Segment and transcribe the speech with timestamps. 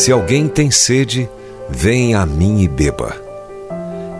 [0.00, 1.28] Se alguém tem sede,
[1.68, 3.14] venha a mim e beba.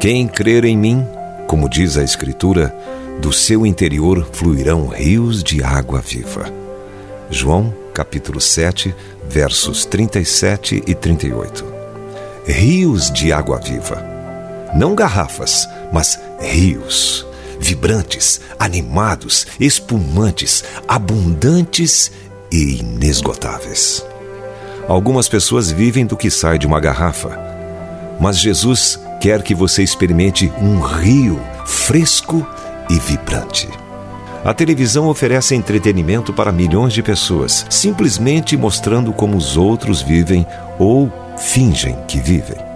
[0.00, 1.06] Quem crer em mim,
[1.46, 2.76] como diz a Escritura,
[3.20, 6.52] do seu interior fluirão rios de água viva.
[7.30, 8.92] João, capítulo 7,
[9.28, 11.64] versos 37 e 38.
[12.44, 14.04] Rios de água viva.
[14.74, 17.27] Não garrafas, mas rios.
[17.60, 22.12] Vibrantes, animados, espumantes, abundantes
[22.50, 24.04] e inesgotáveis.
[24.88, 27.38] Algumas pessoas vivem do que sai de uma garrafa,
[28.20, 32.46] mas Jesus quer que você experimente um rio fresco
[32.88, 33.68] e vibrante.
[34.44, 40.46] A televisão oferece entretenimento para milhões de pessoas, simplesmente mostrando como os outros vivem
[40.78, 42.67] ou fingem que vivem.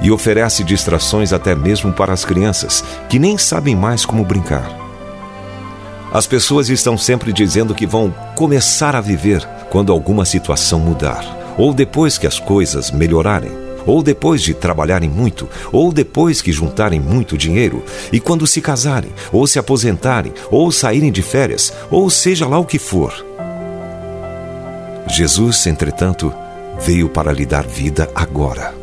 [0.00, 4.88] E oferece distrações até mesmo para as crianças, que nem sabem mais como brincar.
[6.12, 11.24] As pessoas estão sempre dizendo que vão começar a viver quando alguma situação mudar,
[11.58, 13.50] ou depois que as coisas melhorarem,
[13.84, 19.10] ou depois de trabalharem muito, ou depois que juntarem muito dinheiro, e quando se casarem,
[19.32, 23.26] ou se aposentarem, ou saírem de férias, ou seja lá o que for.
[25.08, 26.32] Jesus, entretanto,
[26.80, 28.74] veio para lhe dar vida agora,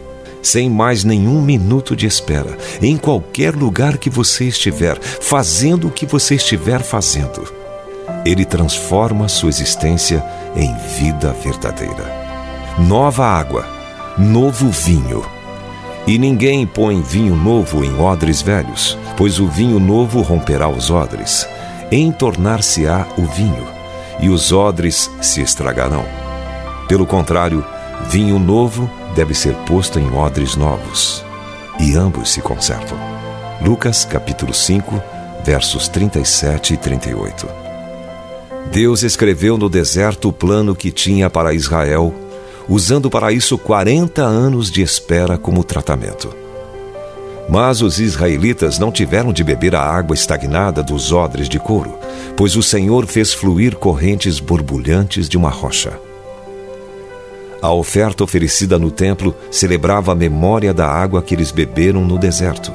[0.46, 6.06] sem mais nenhum minuto de espera, em qualquer lugar que você estiver, fazendo o que
[6.06, 7.52] você estiver fazendo.
[8.24, 10.24] Ele transforma sua existência
[10.56, 12.14] em vida verdadeira.
[12.78, 13.66] Nova água,
[14.18, 15.26] novo vinho.
[16.06, 21.48] E ninguém põe vinho novo em odres velhos, pois o vinho novo romperá os odres,
[21.92, 23.66] entornar-se-á o vinho,
[24.20, 26.06] e os odres se estragarão.
[26.88, 27.66] Pelo contrário,
[28.08, 31.24] vinho novo deve ser posto em odres novos,
[31.80, 33.00] e ambos se conservam.
[33.62, 35.02] Lucas capítulo 5,
[35.44, 37.48] versos 37 e 38.
[38.72, 42.14] Deus escreveu no deserto o plano que tinha para Israel,
[42.68, 46.36] usando para isso 40 anos de espera como tratamento.
[47.48, 51.98] Mas os israelitas não tiveram de beber a água estagnada dos odres de couro,
[52.36, 55.94] pois o Senhor fez fluir correntes borbulhantes de uma rocha.
[57.66, 62.72] A oferta oferecida no templo celebrava a memória da água que eles beberam no deserto.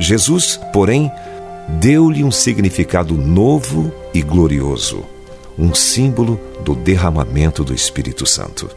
[0.00, 1.12] Jesus, porém,
[1.80, 5.04] deu-lhe um significado novo e glorioso
[5.56, 8.68] um símbolo do derramamento do Espírito Santo.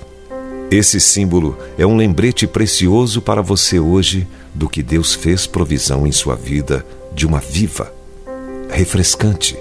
[0.69, 6.11] Esse símbolo é um lembrete precioso para você hoje do que Deus fez provisão em
[6.11, 7.91] sua vida de uma viva,
[8.69, 9.57] refrescante,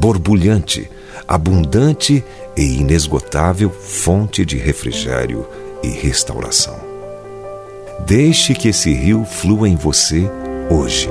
[0.00, 0.90] borbulhante,
[1.28, 2.24] abundante
[2.56, 5.46] e inesgotável fonte de refrigério
[5.82, 6.76] e restauração.
[8.06, 10.30] Deixe que esse rio flua em você
[10.70, 11.08] hoje.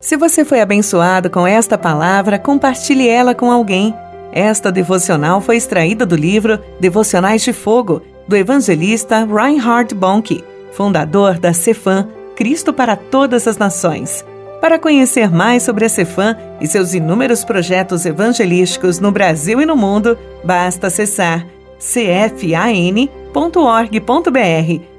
[0.00, 3.94] Se você foi abençoado com esta palavra, compartilhe ela com alguém.
[4.32, 11.52] Esta devocional foi extraída do livro Devocionais de Fogo, do evangelista Reinhard Bonnke, fundador da
[11.52, 14.24] Cefam, Cristo para Todas as Nações.
[14.60, 19.76] Para conhecer mais sobre a Cefam e seus inúmeros projetos evangelísticos no Brasil e no
[19.76, 21.46] mundo, basta acessar
[21.78, 23.08] cfan.org.br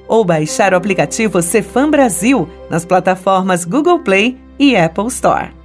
[0.07, 5.58] ou baixar o aplicativo Cefam Brasil nas plataformas Google Play e Apple Store.